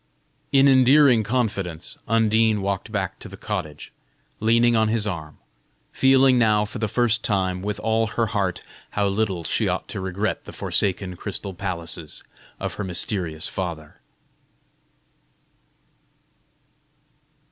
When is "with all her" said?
7.61-8.25